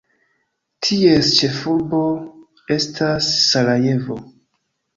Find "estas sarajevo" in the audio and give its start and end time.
2.79-4.21